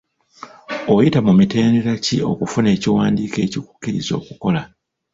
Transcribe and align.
Oyita 0.93 1.19
mu 1.27 1.33
mitendera 1.39 1.91
ki 2.05 2.15
okufuna 2.31 2.67
ekiwandiiko 2.75 3.37
ekikukkiriza 3.45 4.11
okukola? 4.19 4.61